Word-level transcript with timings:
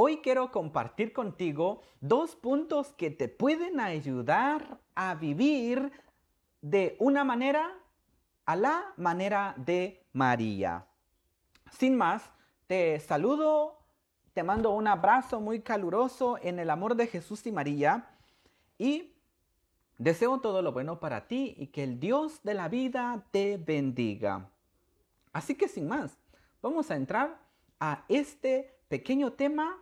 Hoy 0.00 0.18
quiero 0.18 0.52
compartir 0.52 1.12
contigo 1.12 1.82
dos 2.00 2.36
puntos 2.36 2.92
que 2.92 3.10
te 3.10 3.26
pueden 3.26 3.80
ayudar 3.80 4.78
a 4.94 5.16
vivir 5.16 5.90
de 6.60 6.94
una 7.00 7.24
manera 7.24 7.76
a 8.44 8.54
la 8.54 8.92
manera 8.96 9.54
de 9.56 10.06
María. 10.12 10.86
Sin 11.72 11.96
más, 11.96 12.30
te 12.68 13.00
saludo, 13.00 13.80
te 14.34 14.44
mando 14.44 14.70
un 14.70 14.86
abrazo 14.86 15.40
muy 15.40 15.62
caluroso 15.62 16.38
en 16.42 16.60
el 16.60 16.70
amor 16.70 16.94
de 16.94 17.08
Jesús 17.08 17.44
y 17.48 17.50
María 17.50 18.08
y 18.78 19.16
deseo 19.98 20.38
todo 20.38 20.62
lo 20.62 20.70
bueno 20.70 21.00
para 21.00 21.26
ti 21.26 21.56
y 21.58 21.66
que 21.66 21.82
el 21.82 21.98
Dios 21.98 22.40
de 22.44 22.54
la 22.54 22.68
vida 22.68 23.26
te 23.32 23.56
bendiga. 23.56 24.48
Así 25.32 25.56
que 25.56 25.66
sin 25.66 25.88
más, 25.88 26.16
vamos 26.62 26.88
a 26.92 26.94
entrar 26.94 27.40
a 27.80 28.04
este 28.06 28.78
pequeño 28.86 29.32
tema 29.32 29.76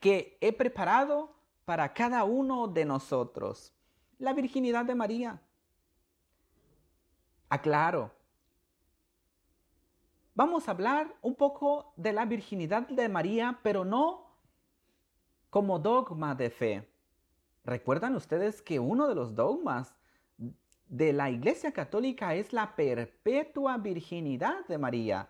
que 0.00 0.38
he 0.40 0.52
preparado 0.52 1.34
para 1.64 1.92
cada 1.92 2.24
uno 2.24 2.68
de 2.68 2.84
nosotros. 2.84 3.72
La 4.18 4.32
virginidad 4.32 4.84
de 4.84 4.94
María. 4.94 5.40
Aclaro. 7.48 8.12
Vamos 10.34 10.68
a 10.68 10.70
hablar 10.70 11.14
un 11.20 11.34
poco 11.34 11.92
de 11.96 12.12
la 12.12 12.24
virginidad 12.24 12.86
de 12.88 13.08
María, 13.08 13.58
pero 13.62 13.84
no 13.84 14.28
como 15.50 15.78
dogma 15.78 16.34
de 16.34 16.50
fe. 16.50 16.88
¿Recuerdan 17.64 18.14
ustedes 18.14 18.62
que 18.62 18.78
uno 18.78 19.08
de 19.08 19.14
los 19.14 19.34
dogmas 19.34 19.94
de 20.86 21.12
la 21.12 21.30
Iglesia 21.30 21.72
Católica 21.72 22.34
es 22.34 22.52
la 22.52 22.76
perpetua 22.76 23.78
virginidad 23.78 24.64
de 24.66 24.78
María? 24.78 25.28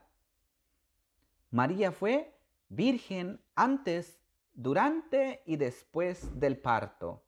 María 1.50 1.90
fue 1.90 2.38
virgen 2.68 3.40
antes 3.54 4.17
durante 4.58 5.40
y 5.46 5.56
después 5.56 6.38
del 6.40 6.58
parto. 6.58 7.22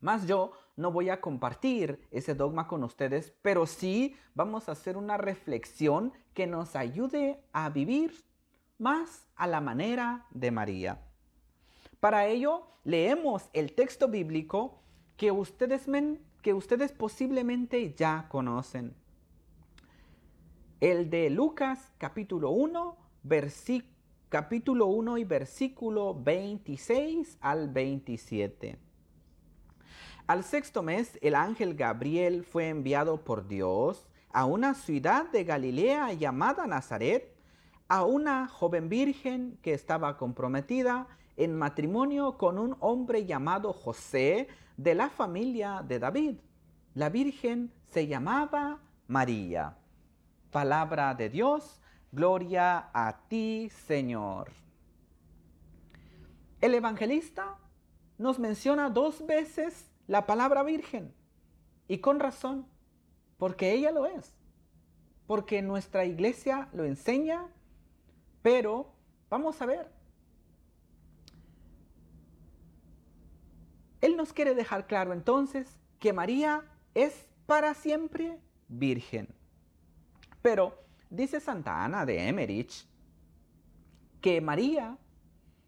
Más 0.00 0.26
yo 0.26 0.52
no 0.74 0.90
voy 0.90 1.10
a 1.10 1.20
compartir 1.20 2.08
ese 2.10 2.34
dogma 2.34 2.66
con 2.66 2.82
ustedes, 2.82 3.34
pero 3.42 3.66
sí 3.66 4.16
vamos 4.34 4.66
a 4.66 4.72
hacer 4.72 4.96
una 4.96 5.18
reflexión 5.18 6.14
que 6.32 6.46
nos 6.46 6.76
ayude 6.76 7.44
a 7.52 7.68
vivir 7.68 8.24
más 8.78 9.28
a 9.36 9.46
la 9.46 9.60
manera 9.60 10.26
de 10.30 10.50
María. 10.50 11.02
Para 12.00 12.26
ello, 12.26 12.66
leemos 12.84 13.50
el 13.52 13.74
texto 13.74 14.08
bíblico 14.08 14.80
que 15.18 15.30
ustedes, 15.30 15.86
que 16.40 16.54
ustedes 16.54 16.92
posiblemente 16.92 17.92
ya 17.92 18.28
conocen. 18.30 18.94
El 20.80 21.10
de 21.10 21.28
Lucas 21.28 21.92
capítulo 21.98 22.48
1, 22.48 22.96
versículo 23.24 23.89
capítulo 24.30 24.86
1 24.86 25.18
y 25.18 25.24
versículo 25.24 26.14
26 26.14 27.36
al 27.40 27.68
27. 27.68 28.78
Al 30.28 30.44
sexto 30.44 30.84
mes, 30.84 31.18
el 31.20 31.34
ángel 31.34 31.74
Gabriel 31.74 32.44
fue 32.44 32.68
enviado 32.68 33.24
por 33.24 33.48
Dios 33.48 34.06
a 34.32 34.44
una 34.44 34.74
ciudad 34.74 35.28
de 35.32 35.42
Galilea 35.42 36.12
llamada 36.12 36.68
Nazaret, 36.68 37.36
a 37.88 38.04
una 38.04 38.46
joven 38.46 38.88
virgen 38.88 39.58
que 39.62 39.74
estaba 39.74 40.16
comprometida 40.16 41.08
en 41.36 41.58
matrimonio 41.58 42.38
con 42.38 42.60
un 42.60 42.76
hombre 42.78 43.26
llamado 43.26 43.72
José 43.72 44.46
de 44.76 44.94
la 44.94 45.10
familia 45.10 45.84
de 45.84 45.98
David. 45.98 46.36
La 46.94 47.08
virgen 47.08 47.72
se 47.88 48.06
llamaba 48.06 48.78
María. 49.08 49.76
Palabra 50.52 51.16
de 51.16 51.30
Dios, 51.30 51.80
Gloria 52.12 52.90
a 52.92 53.20
ti, 53.28 53.70
Señor. 53.86 54.50
El 56.60 56.74
evangelista 56.74 57.56
nos 58.18 58.38
menciona 58.38 58.90
dos 58.90 59.24
veces 59.26 59.90
la 60.06 60.26
palabra 60.26 60.62
virgen. 60.62 61.14
Y 61.86 61.98
con 61.98 62.20
razón, 62.20 62.66
porque 63.38 63.72
ella 63.72 63.92
lo 63.92 64.06
es. 64.06 64.34
Porque 65.26 65.62
nuestra 65.62 66.04
iglesia 66.04 66.68
lo 66.72 66.84
enseña, 66.84 67.46
pero 68.42 68.92
vamos 69.28 69.62
a 69.62 69.66
ver. 69.66 69.90
Él 74.00 74.16
nos 74.16 74.32
quiere 74.32 74.54
dejar 74.54 74.86
claro 74.86 75.12
entonces 75.12 75.78
que 75.98 76.12
María 76.12 76.64
es 76.94 77.28
para 77.46 77.74
siempre 77.74 78.38
virgen. 78.68 79.28
Pero 80.42 80.89
Dice 81.10 81.40
Santa 81.40 81.84
Ana 81.84 82.06
de 82.06 82.28
Emmerich 82.28 82.86
que 84.20 84.40
María, 84.40 84.96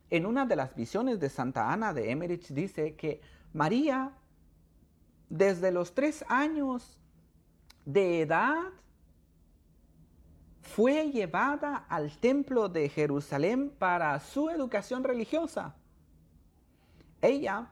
en 0.08 0.24
una 0.24 0.46
de 0.46 0.54
las 0.54 0.74
visiones 0.76 1.18
de 1.18 1.28
Santa 1.28 1.72
Ana 1.72 1.92
de 1.92 2.12
Emmerich, 2.12 2.46
dice 2.48 2.94
que 2.94 3.20
María, 3.52 4.12
desde 5.28 5.72
los 5.72 5.94
tres 5.94 6.24
años 6.28 7.00
de 7.84 8.20
edad, 8.20 8.62
fue 10.60 11.10
llevada 11.10 11.76
al 11.88 12.16
templo 12.18 12.68
de 12.68 12.88
Jerusalén 12.88 13.70
para 13.70 14.18
su 14.20 14.48
educación 14.48 15.02
religiosa. 15.02 15.74
Ella, 17.20 17.68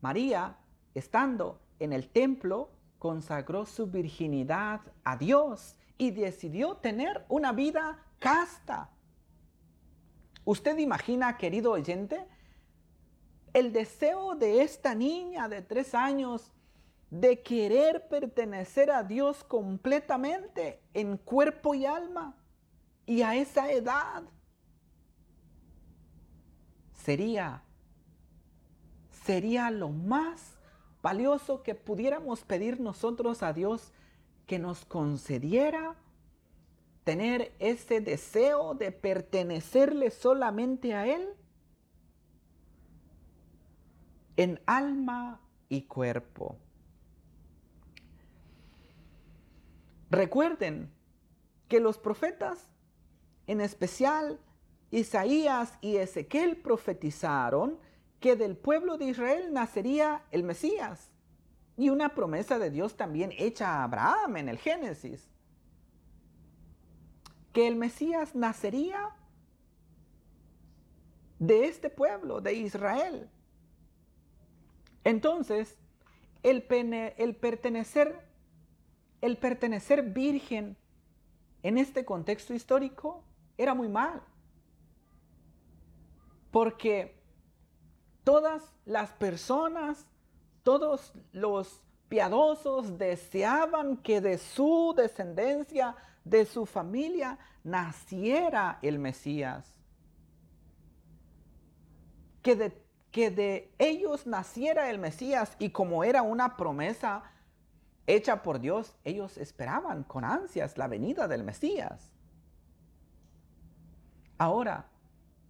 María, 0.00 0.56
estando 0.92 1.60
en 1.78 1.92
el 1.92 2.08
templo, 2.08 2.70
consagró 2.98 3.64
su 3.64 3.86
virginidad 3.86 4.80
a 5.04 5.16
Dios 5.16 5.76
y 5.98 6.10
decidió 6.10 6.76
tener 6.76 7.24
una 7.28 7.52
vida 7.52 8.04
casta. 8.18 8.90
¿Usted 10.44 10.78
imagina, 10.78 11.36
querido 11.36 11.72
oyente, 11.72 12.26
el 13.52 13.72
deseo 13.72 14.34
de 14.34 14.62
esta 14.62 14.94
niña 14.94 15.48
de 15.48 15.62
tres 15.62 15.94
años 15.94 16.52
de 17.10 17.42
querer 17.42 18.08
pertenecer 18.08 18.90
a 18.90 19.04
Dios 19.04 19.44
completamente 19.44 20.80
en 20.94 21.16
cuerpo 21.16 21.74
y 21.74 21.86
alma? 21.86 22.36
Y 23.06 23.22
a 23.22 23.34
esa 23.36 23.70
edad 23.70 24.24
sería, 27.04 27.62
sería 29.24 29.70
lo 29.70 29.90
más 29.90 30.58
valioso 31.02 31.62
que 31.62 31.74
pudiéramos 31.74 32.44
pedir 32.44 32.80
nosotros 32.80 33.42
a 33.42 33.52
Dios 33.52 33.92
que 34.46 34.58
nos 34.58 34.84
concediera 34.84 35.96
tener 37.04 37.54
ese 37.58 38.00
deseo 38.00 38.74
de 38.74 38.92
pertenecerle 38.92 40.10
solamente 40.10 40.94
a 40.94 41.06
Él 41.06 41.28
en 44.36 44.60
alma 44.66 45.40
y 45.68 45.82
cuerpo. 45.82 46.56
Recuerden 50.10 50.90
que 51.68 51.80
los 51.80 51.98
profetas, 51.98 52.68
en 53.46 53.60
especial 53.60 54.38
Isaías 54.90 55.78
y 55.80 55.96
Ezequiel, 55.96 56.58
profetizaron 56.58 57.78
que 58.20 58.36
del 58.36 58.56
pueblo 58.56 58.98
de 58.98 59.06
Israel 59.06 59.52
nacería 59.52 60.22
el 60.30 60.44
Mesías. 60.44 61.11
Y 61.76 61.88
una 61.88 62.14
promesa 62.14 62.58
de 62.58 62.70
Dios 62.70 62.96
también 62.96 63.32
hecha 63.38 63.68
a 63.68 63.84
Abraham 63.84 64.36
en 64.36 64.48
el 64.48 64.58
Génesis. 64.58 65.28
Que 67.52 67.66
el 67.66 67.76
Mesías 67.76 68.34
nacería 68.34 69.14
de 71.38 71.66
este 71.66 71.90
pueblo, 71.90 72.40
de 72.40 72.54
Israel. 72.54 73.28
Entonces, 75.04 75.76
el, 76.42 76.64
el, 77.16 77.36
pertenecer, 77.36 78.26
el 79.20 79.36
pertenecer 79.36 80.02
virgen 80.02 80.76
en 81.62 81.78
este 81.78 82.04
contexto 82.04 82.54
histórico 82.54 83.24
era 83.58 83.74
muy 83.74 83.88
mal. 83.88 84.22
Porque 86.50 87.20
todas 88.24 88.62
las 88.84 89.10
personas 89.12 90.06
todos 90.62 91.12
los 91.32 91.82
piadosos 92.08 92.98
deseaban 92.98 93.96
que 93.96 94.20
de 94.20 94.38
su 94.38 94.94
descendencia, 94.96 95.96
de 96.24 96.44
su 96.44 96.66
familia, 96.66 97.38
naciera 97.64 98.78
el 98.82 98.98
Mesías. 98.98 99.66
Que 102.42 102.56
de, 102.56 102.82
que 103.10 103.30
de 103.30 103.72
ellos 103.78 104.26
naciera 104.26 104.90
el 104.90 104.98
Mesías 104.98 105.56
y 105.58 105.70
como 105.70 106.04
era 106.04 106.22
una 106.22 106.56
promesa 106.56 107.22
hecha 108.06 108.42
por 108.42 108.60
Dios, 108.60 108.94
ellos 109.04 109.38
esperaban 109.38 110.02
con 110.02 110.24
ansias 110.24 110.76
la 110.76 110.88
venida 110.88 111.28
del 111.28 111.44
Mesías. 111.44 112.12
Ahora, 114.38 114.86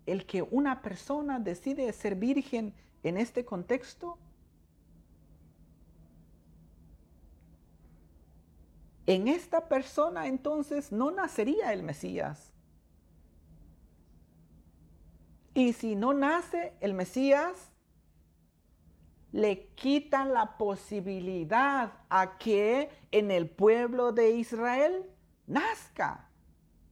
el 0.06 0.26
que 0.26 0.42
una 0.42 0.82
persona 0.82 1.38
decide 1.38 1.92
ser 1.92 2.16
virgen 2.16 2.74
en 3.02 3.16
este 3.16 3.44
contexto 3.44 4.18
en 9.06 9.28
esta 9.28 9.68
persona 9.68 10.26
entonces 10.26 10.92
no 10.92 11.10
nacería 11.10 11.72
el 11.72 11.82
Mesías. 11.82 12.52
Y 15.54 15.72
si 15.74 15.96
no 15.96 16.14
nace 16.14 16.74
el 16.80 16.94
Mesías, 16.94 17.72
le 19.32 19.68
quitan 19.74 20.32
la 20.32 20.56
posibilidad 20.56 21.92
a 22.08 22.38
que 22.38 22.90
en 23.10 23.30
el 23.30 23.48
pueblo 23.48 24.12
de 24.12 24.30
Israel 24.30 25.06
nazca 25.46 26.28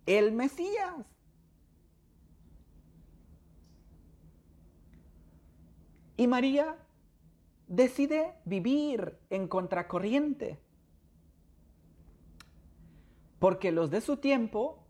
el 0.07 0.33
Mesías. 0.33 0.95
Y 6.17 6.27
María 6.27 6.77
decide 7.67 8.35
vivir 8.45 9.19
en 9.31 9.49
contracorriente. 9.49 10.59
Porque 13.41 13.73
los 13.73 13.91
de 13.91 14.03
su 14.03 14.19
tiempo, 14.19 14.87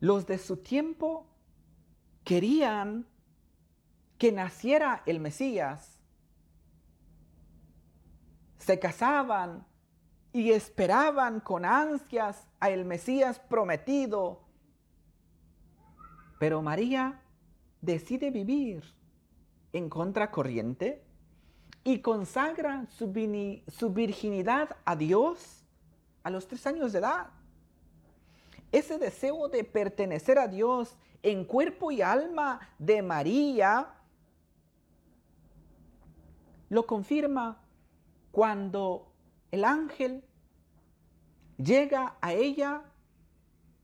los 0.00 0.26
de 0.26 0.36
su 0.36 0.58
tiempo 0.58 1.26
querían 2.24 3.06
que 4.18 4.32
naciera 4.32 5.02
el 5.06 5.20
Mesías. 5.20 6.02
Se 8.58 8.78
casaban 8.78 9.66
y 10.32 10.50
esperaban 10.50 11.40
con 11.40 11.64
ansias 11.64 12.46
a 12.58 12.70
el 12.70 12.84
Mesías 12.84 13.38
prometido. 13.38 14.42
Pero 16.40 16.60
María 16.60 17.22
decide 17.80 18.32
vivir 18.32 18.82
en 19.72 19.88
contracorriente 19.88 21.09
y 21.84 22.00
consagra 22.00 22.86
su, 22.90 23.12
su, 23.68 23.90
virginidad 23.90 24.76
a 24.84 24.96
Dios 24.96 25.64
a 26.22 26.30
los 26.30 26.46
tres 26.46 26.66
años 26.66 26.92
de 26.92 26.98
edad. 26.98 27.28
Ese 28.72 28.98
deseo 28.98 29.48
de 29.48 29.64
pertenecer 29.64 30.38
a 30.38 30.46
Dios 30.46 30.96
en 31.22 31.44
cuerpo 31.44 31.90
y 31.90 32.02
alma 32.02 32.60
de 32.78 33.02
María 33.02 33.94
lo 36.68 36.86
confirma 36.86 37.60
cuando 38.30 39.10
el 39.50 39.64
ángel 39.64 40.22
llega 41.56 42.16
a 42.20 42.32
ella 42.32 42.82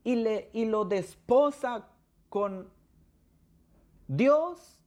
y, 0.05 0.15
le, 0.17 0.51
y 0.53 0.67
lo 0.67 0.85
desposa 0.85 1.89
con 2.29 2.71
Dios. 4.07 4.79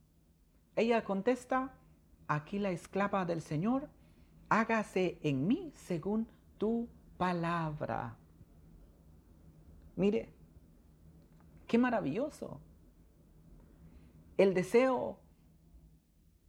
Ella 0.76 1.04
contesta, 1.04 1.74
aquí 2.30 2.60
la 2.60 2.70
esclava 2.70 3.26
del 3.26 3.42
Señor, 3.42 3.90
hágase 4.50 5.18
en 5.24 5.48
mí 5.48 5.74
según 5.76 6.28
tu 6.60 6.88
palabra. 7.18 8.16
Mire, 9.96 10.30
qué 11.68 11.78
maravilloso. 11.78 12.62
El 14.38 14.54
deseo 14.54 15.20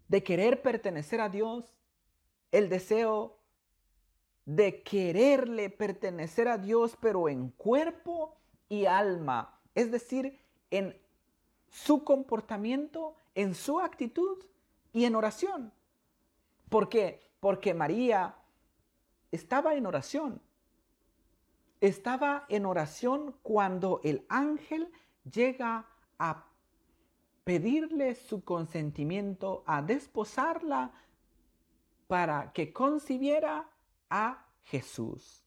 de 0.06 0.22
querer 0.22 0.60
pertenecer 0.60 1.20
a 1.20 1.30
Dios, 1.30 1.74
el 2.52 2.68
deseo 2.68 3.38
de 4.44 4.82
quererle 4.82 5.70
pertenecer 5.70 6.46
a 6.46 6.58
Dios, 6.58 6.96
pero 7.00 7.28
en 7.28 7.48
cuerpo 7.50 8.36
y 8.68 8.84
alma, 8.84 9.58
es 9.74 9.90
decir, 9.90 10.38
en 10.70 11.00
su 11.70 12.04
comportamiento, 12.04 13.16
en 13.34 13.54
su 13.54 13.80
actitud 13.80 14.44
y 14.92 15.04
en 15.04 15.14
oración. 15.14 15.72
¿Por 16.68 16.88
qué? 16.88 17.30
Porque 17.40 17.74
María 17.74 18.36
estaba 19.30 19.74
en 19.74 19.86
oración. 19.86 20.40
Estaba 21.80 22.44
en 22.48 22.66
oración 22.66 23.36
cuando 23.42 24.00
el 24.04 24.26
ángel 24.28 24.92
llega 25.30 25.86
a 26.18 26.44
pedirle 27.44 28.14
su 28.14 28.44
consentimiento 28.44 29.64
a 29.66 29.82
desposarla 29.82 30.92
para 32.06 32.52
que 32.52 32.72
concibiera 32.72 33.70
a 34.10 34.46
Jesús. 34.64 35.42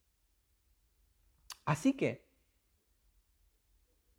Así 1.66 1.94
que, 1.94 2.26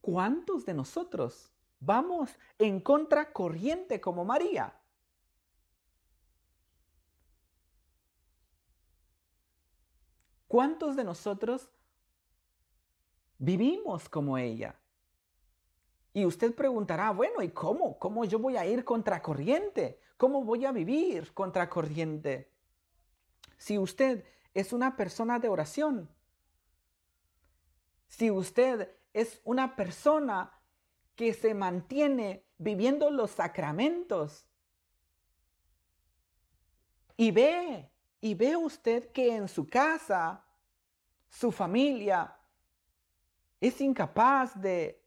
¿cuántos 0.01 0.65
de 0.65 0.75
nosotros 0.75 1.51
vamos 1.81 2.31
en 2.59 2.81
contracorriente 2.81 4.01
como 4.01 4.25
María? 4.25 4.75
¿Cuántos 10.55 10.95
de 10.95 11.03
nosotros 11.03 11.69
vivimos 13.39 14.09
como 14.09 14.39
ella? 14.39 14.79
Y 16.13 16.25
usted 16.27 16.55
preguntará, 16.55 17.11
bueno, 17.11 17.43
¿y 17.43 17.49
cómo? 17.49 17.99
¿Cómo 17.99 18.25
yo 18.25 18.39
voy 18.39 18.57
a 18.57 18.65
ir 18.65 18.85
contracorriente? 18.85 19.99
¿Cómo 20.17 20.45
voy 20.45 20.65
a 20.65 20.71
vivir 20.71 21.35
contracorriente? 21.35 22.53
Si 23.59 23.79
usted 23.79 24.25
es 24.55 24.73
una 24.73 24.97
persona 24.97 25.41
de 25.41 25.49
oración, 25.49 26.09
si 28.07 28.31
usted 28.31 28.97
es 29.13 29.41
una 29.43 29.75
persona 29.75 30.53
que 31.17 31.35
se 31.35 31.53
mantiene 31.53 32.47
viviendo 32.59 33.11
los 33.11 33.33
sacramentos 33.33 34.47
y 37.17 37.33
ve, 37.33 37.91
y 38.21 38.35
ve 38.35 38.57
usted 38.57 39.11
que 39.11 39.35
en 39.35 39.49
su 39.49 39.67
casa, 39.67 40.44
su 41.35 41.51
familia 41.51 42.37
es 43.61 43.81
incapaz 43.81 44.61
de 44.61 45.03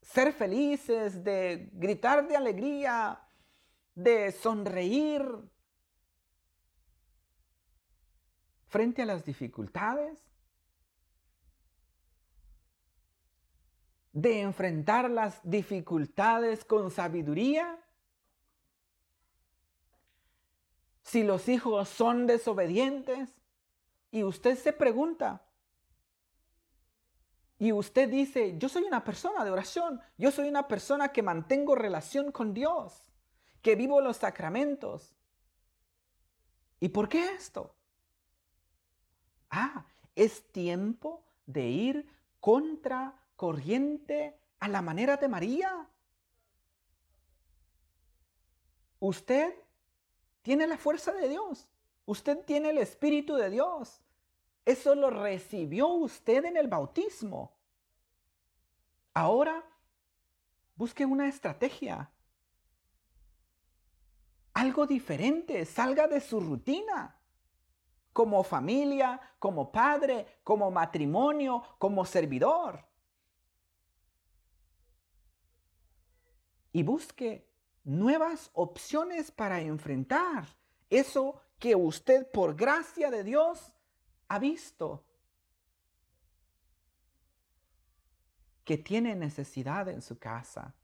ser 0.00 0.32
felices, 0.32 1.24
de 1.24 1.70
gritar 1.72 2.28
de 2.28 2.36
alegría, 2.36 3.20
de 3.96 4.30
sonreír 4.30 5.22
frente 8.68 9.02
a 9.02 9.06
las 9.06 9.24
dificultades, 9.24 10.22
de 14.12 14.40
enfrentar 14.40 15.10
las 15.10 15.40
dificultades 15.42 16.64
con 16.64 16.92
sabiduría. 16.92 17.76
Si 21.02 21.24
los 21.24 21.48
hijos 21.48 21.88
son 21.88 22.28
desobedientes 22.28 23.34
y 24.10 24.22
usted 24.22 24.56
se 24.56 24.72
pregunta, 24.72 25.44
y 27.58 27.72
usted 27.72 28.08
dice, 28.08 28.56
yo 28.56 28.68
soy 28.68 28.84
una 28.84 29.02
persona 29.02 29.44
de 29.44 29.50
oración, 29.50 30.00
yo 30.16 30.30
soy 30.30 30.48
una 30.48 30.68
persona 30.68 31.08
que 31.08 31.22
mantengo 31.22 31.74
relación 31.74 32.30
con 32.30 32.54
Dios, 32.54 33.10
que 33.62 33.74
vivo 33.74 34.00
los 34.00 34.18
sacramentos. 34.18 35.12
¿Y 36.78 36.90
por 36.90 37.08
qué 37.08 37.32
esto? 37.32 37.74
Ah, 39.50 39.84
es 40.14 40.52
tiempo 40.52 41.24
de 41.46 41.66
ir 41.66 42.08
contra 42.38 43.14
corriente 43.34 44.38
a 44.60 44.68
la 44.68 44.80
manera 44.80 45.16
de 45.16 45.26
María. 45.26 45.88
Usted 49.00 49.52
tiene 50.42 50.68
la 50.68 50.78
fuerza 50.78 51.12
de 51.12 51.28
Dios. 51.28 51.68
Usted 52.08 52.38
tiene 52.46 52.70
el 52.70 52.78
Espíritu 52.78 53.34
de 53.34 53.50
Dios. 53.50 54.00
Eso 54.64 54.94
lo 54.94 55.10
recibió 55.10 55.88
usted 55.88 56.42
en 56.46 56.56
el 56.56 56.66
bautismo. 56.66 57.52
Ahora, 59.12 59.62
busque 60.74 61.04
una 61.04 61.28
estrategia. 61.28 62.10
Algo 64.54 64.86
diferente. 64.86 65.66
Salga 65.66 66.08
de 66.08 66.22
su 66.22 66.40
rutina. 66.40 67.20
Como 68.14 68.42
familia, 68.42 69.20
como 69.38 69.70
padre, 69.70 70.38
como 70.42 70.70
matrimonio, 70.70 71.62
como 71.76 72.06
servidor. 72.06 72.86
Y 76.72 76.82
busque 76.82 77.52
nuevas 77.84 78.48
opciones 78.54 79.30
para 79.30 79.60
enfrentar 79.60 80.46
eso 80.88 81.42
que 81.58 81.74
usted 81.74 82.30
por 82.30 82.54
gracia 82.54 83.10
de 83.10 83.24
Dios 83.24 83.72
ha 84.28 84.38
visto 84.38 85.04
que 88.64 88.76
tiene 88.78 89.14
necesidad 89.14 89.88
en 89.88 90.02
su 90.02 90.18
casa. 90.18 90.74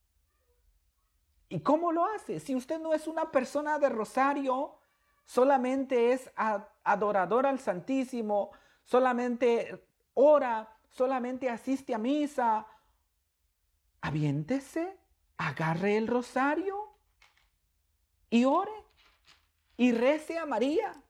¿Y 1.50 1.61
cómo 1.61 1.93
lo 1.93 2.07
hace? 2.07 2.40
Si 2.40 2.54
usted 2.54 2.81
no 2.81 2.95
es 2.95 3.07
una 3.07 3.31
persona 3.31 3.78
de 3.78 3.90
rosario, 3.90 4.78
solamente 5.26 6.12
es 6.12 6.31
adorador 6.83 7.47
al 7.47 7.59
Santísimo, 7.59 8.52
solamente 8.85 9.87
ora, 10.14 10.75
solamente 10.88 11.50
asiste 11.50 11.95
a 11.95 11.99
misa, 11.99 12.66
aviéntese, 14.00 14.99
agarre 15.37 15.97
el 15.97 16.07
rosario 16.07 16.97
y 18.31 18.45
ore 18.45 18.84
y 19.76 19.93
rece 19.93 20.38
a 20.38 20.47
María. 20.47 21.02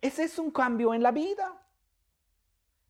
Ese 0.00 0.24
es 0.24 0.38
un 0.38 0.50
cambio 0.50 0.94
en 0.94 1.02
la 1.02 1.10
vida. 1.10 1.60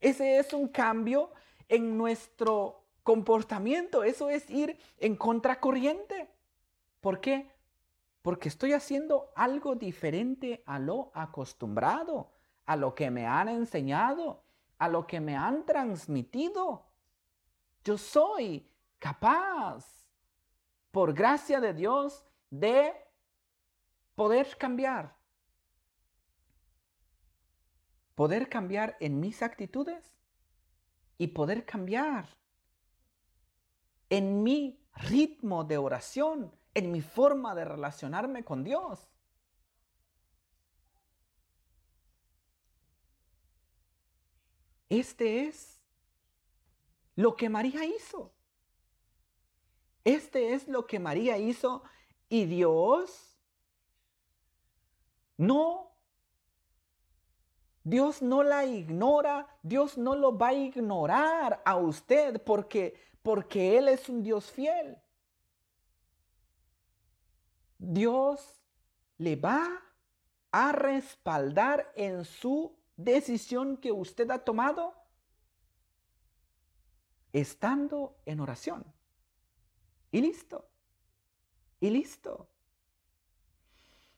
Ese 0.00 0.38
es 0.38 0.53
un 0.53 0.69
cambio 0.69 1.33
en 1.69 1.97
nuestro 1.97 2.85
comportamiento, 3.03 4.05
eso 4.05 4.29
es 4.29 4.49
ir 4.50 4.79
en 4.99 5.17
contracorriente. 5.17 6.31
¿Por 7.00 7.21
qué? 7.21 7.50
Porque 8.23 8.49
estoy 8.49 8.75
haciendo 8.75 9.33
algo 9.35 9.75
diferente 9.75 10.62
a 10.67 10.79
lo 10.79 11.11
acostumbrado, 11.15 12.31
a 12.67 12.77
lo 12.77 12.95
que 12.95 13.11
me 13.11 13.27
han 13.27 13.49
enseñado, 13.49 14.43
a 14.79 14.88
lo 14.88 15.07
que 15.07 15.21
me 15.21 15.37
han 15.37 15.65
transmitido. 15.65 16.87
Yo 17.85 17.97
soy 17.97 18.69
capaz, 18.99 20.07
por 20.91 21.15
gracia 21.15 21.61
de 21.61 21.73
Dios, 21.73 22.27
de 22.50 22.93
poder 24.19 24.59
cambiar. 24.59 25.17
Poder 28.17 28.49
cambiar 28.49 28.97
en 28.99 29.21
mis 29.21 29.45
actitudes 29.45 30.19
y 31.19 31.29
poder 31.29 31.65
cambiar 31.65 32.27
en 34.11 34.43
mi 34.43 34.85
ritmo 34.93 35.63
de 35.63 35.79
oración, 35.79 36.53
en 36.75 36.91
mi 36.91 37.01
forma 37.01 37.55
de 37.55 37.65
relacionarme 37.65 38.43
con 38.43 38.65
Dios. 38.65 39.09
Este 44.89 45.47
es 45.47 45.81
lo 47.15 47.37
que 47.37 47.49
María 47.49 47.85
hizo. 47.85 48.35
Este 50.03 50.55
es 50.55 50.67
lo 50.67 50.89
que 50.89 50.99
María 50.99 51.39
hizo 51.39 51.85
y 52.29 52.47
Dios 52.47 53.27
no, 55.38 55.97
Dios 57.85 58.21
no 58.21 58.42
la 58.42 58.66
ignora, 58.66 59.47
Dios 59.62 59.97
no 59.97 60.14
lo 60.14 60.37
va 60.37 60.49
a 60.49 60.54
ignorar 60.54 61.62
a 61.64 61.76
usted 61.76 62.42
porque, 62.42 63.00
porque 63.23 63.78
Él 63.78 63.88
es 63.88 64.09
un 64.09 64.23
Dios 64.23 64.50
fiel. 64.50 64.99
Dios 67.78 68.61
le 69.16 69.37
va 69.37 69.66
a 70.50 70.73
respaldar 70.73 71.90
en 71.95 72.25
su 72.25 72.76
decisión 72.97 73.76
que 73.76 73.92
usted 73.92 74.30
ha 74.30 74.45
tomado 74.45 74.95
estando 77.33 78.21
en 78.26 78.40
oración. 78.40 78.85
Y 80.11 80.21
listo. 80.21 80.68
Y 81.80 81.90
listo. 81.90 82.50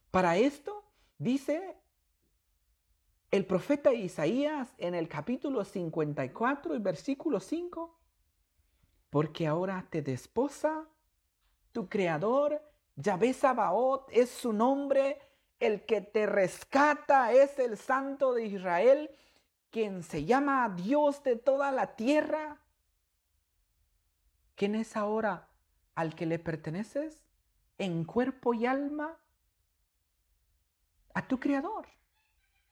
Para 0.09 0.35
esto 0.35 0.90
dice 1.21 1.77
el 3.29 3.45
profeta 3.45 3.93
Isaías 3.93 4.73
en 4.77 4.95
el 4.95 5.07
capítulo 5.07 5.63
54 5.63 6.75
y 6.75 6.79
versículo 6.79 7.39
5, 7.39 7.97
porque 9.09 9.47
ahora 9.47 9.87
te 9.89 10.01
desposa 10.01 10.87
tu 11.71 11.87
creador 11.87 12.61
Yahvé 12.95 13.33
Sabaoth 13.33 14.09
es 14.11 14.29
su 14.29 14.51
nombre, 14.51 15.19
el 15.59 15.85
que 15.85 16.01
te 16.01 16.25
rescata 16.25 17.31
es 17.31 17.57
el 17.59 17.77
Santo 17.77 18.33
de 18.33 18.45
Israel, 18.45 19.11
quien 19.69 20.03
se 20.03 20.25
llama 20.25 20.73
Dios 20.75 21.23
de 21.23 21.35
toda 21.35 21.71
la 21.71 21.95
tierra. 21.95 22.59
¿Quién 24.55 24.75
es 24.75 24.97
ahora 24.97 25.47
al 25.95 26.15
que 26.15 26.25
le 26.25 26.39
perteneces 26.39 27.23
en 27.77 28.03
cuerpo 28.03 28.53
y 28.53 28.65
alma? 28.65 29.17
A 31.13 31.27
tu 31.27 31.39
Creador, 31.39 31.87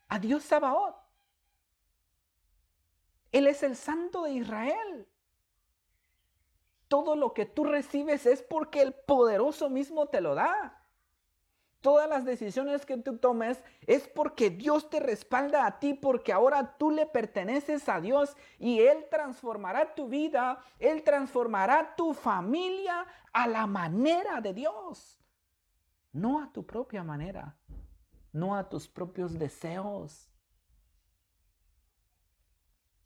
a 0.08 0.20
Dios 0.20 0.44
Sabaoth. 0.44 0.96
Él 3.32 3.48
es 3.48 3.64
el 3.64 3.76
Santo 3.76 4.24
de 4.24 4.32
Israel 4.32 5.08
todo 6.90 7.16
lo 7.16 7.34
que 7.34 7.46
tú 7.46 7.64
recibes 7.64 8.26
es 8.26 8.42
porque 8.42 8.82
el 8.82 8.94
poderoso 8.94 9.70
mismo 9.70 10.08
te 10.08 10.20
lo 10.20 10.36
da. 10.36 10.76
Todas 11.82 12.10
las 12.10 12.26
decisiones 12.26 12.86
que 12.86 12.98
tú 12.98 13.20
tomes 13.20 13.64
es 13.88 14.10
porque 14.10 14.50
Dios 14.50 14.90
te 14.90 15.00
respalda 15.00 15.66
a 15.66 15.80
ti, 15.80 15.94
porque 15.94 16.34
ahora 16.34 16.78
tú 16.78 16.92
le 16.92 17.06
perteneces 17.06 17.88
a 17.88 18.02
Dios 18.02 18.36
y 18.58 18.82
Él 18.82 19.06
transformará 19.10 19.96
tu 19.96 20.10
vida, 20.10 20.60
Él 20.78 21.04
transformará 21.04 21.96
tu 21.96 22.14
familia 22.14 23.06
a 23.32 23.48
la 23.48 23.66
manera 23.66 24.42
de 24.42 24.54
Dios, 24.54 25.22
no 26.12 26.44
a 26.44 26.52
tu 26.52 26.66
propia 26.66 27.04
manera, 27.04 27.56
no 28.32 28.56
a 28.56 28.70
tus 28.70 28.88
propios 28.88 29.38
deseos, 29.38 30.30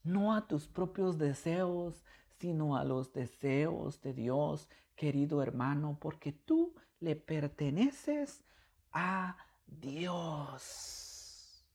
no 0.04 0.34
a 0.34 0.48
tus 0.48 0.68
propios 0.68 1.18
deseos, 1.18 2.04
sino 2.40 2.76
a 2.76 2.84
los 2.84 3.14
deseos 3.14 4.02
de 4.02 4.14
Dios, 4.14 4.70
querido 4.96 5.42
hermano, 5.42 5.98
porque 6.00 6.34
tú 6.34 6.76
le 7.00 7.16
perteneces 7.16 8.44
a 8.92 9.38
Dios. 9.66 11.66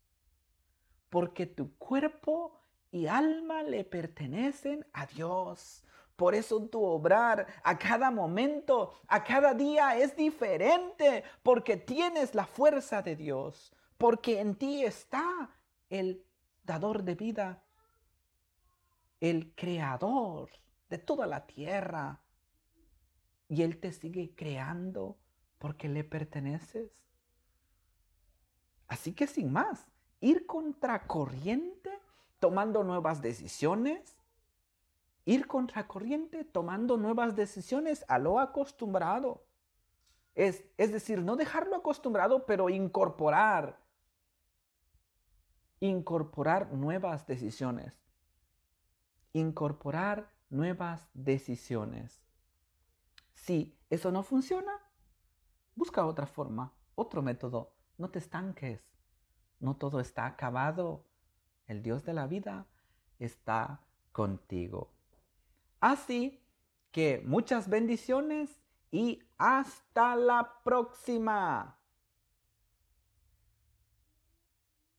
Porque 1.08 1.46
tu 1.46 1.74
cuerpo 1.78 2.60
y 2.90 3.06
alma 3.06 3.62
le 3.62 3.84
pertenecen 3.84 4.86
a 4.92 5.06
Dios. 5.06 5.84
Por 6.18 6.34
eso 6.34 6.60
tu 6.68 6.84
obrar 6.84 7.46
a 7.62 7.78
cada 7.78 8.10
momento, 8.10 8.92
a 9.06 9.24
cada 9.24 9.54
día 9.54 9.96
es 9.96 10.14
diferente, 10.16 11.24
porque 11.42 11.78
tienes 11.78 12.34
la 12.34 12.44
fuerza 12.44 13.00
de 13.00 13.16
Dios, 13.16 13.72
porque 13.96 14.40
en 14.40 14.56
ti 14.56 14.84
está 14.84 15.50
el 15.88 16.22
dador 16.64 17.04
de 17.04 17.14
vida 17.14 17.62
el 19.20 19.54
creador 19.54 20.50
de 20.88 20.98
toda 20.98 21.26
la 21.26 21.46
tierra. 21.46 22.22
Y 23.48 23.62
Él 23.62 23.78
te 23.80 23.92
sigue 23.92 24.34
creando 24.34 25.18
porque 25.58 25.88
le 25.88 26.04
perteneces. 26.04 26.90
Así 28.86 29.12
que 29.12 29.26
sin 29.26 29.52
más, 29.52 29.86
ir 30.20 30.46
contracorriente 30.46 31.90
tomando 32.38 32.84
nuevas 32.84 33.20
decisiones. 33.22 34.16
Ir 35.28 35.46
contracorriente 35.46 36.44
tomando 36.44 36.96
nuevas 36.96 37.36
decisiones 37.36 38.04
a 38.08 38.18
lo 38.18 38.40
acostumbrado. 38.40 39.44
Es, 40.34 40.64
es 40.76 40.92
decir, 40.92 41.22
no 41.22 41.36
dejarlo 41.36 41.76
acostumbrado, 41.76 42.46
pero 42.46 42.70
incorporar. 42.70 43.80
Incorporar 45.80 46.72
nuevas 46.72 47.26
decisiones 47.26 47.98
incorporar 49.32 50.32
nuevas 50.50 51.08
decisiones. 51.14 52.22
Si 53.34 53.78
eso 53.90 54.10
no 54.10 54.22
funciona, 54.22 54.72
busca 55.74 56.04
otra 56.06 56.26
forma, 56.26 56.74
otro 56.94 57.22
método. 57.22 57.74
No 57.96 58.10
te 58.10 58.18
estanques. 58.18 58.82
No 59.60 59.76
todo 59.76 60.00
está 60.00 60.26
acabado. 60.26 61.04
El 61.66 61.82
Dios 61.82 62.04
de 62.04 62.14
la 62.14 62.26
vida 62.26 62.66
está 63.18 63.84
contigo. 64.12 64.92
Así 65.80 66.40
que 66.90 67.22
muchas 67.24 67.68
bendiciones 67.68 68.60
y 68.90 69.22
hasta 69.38 70.16
la 70.16 70.60
próxima. 70.64 71.77